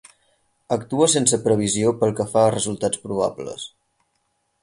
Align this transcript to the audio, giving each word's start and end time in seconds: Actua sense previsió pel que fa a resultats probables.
Actua 0.75 1.07
sense 1.15 1.39
previsió 1.43 1.93
pel 2.01 2.15
que 2.21 2.27
fa 2.33 2.45
a 2.47 2.55
resultats 2.57 3.03
probables. 3.05 3.67